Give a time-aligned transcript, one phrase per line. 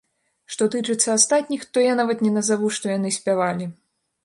[0.53, 3.73] Што тычыцца астатніх, то я нават не назаву, што яны спявалі.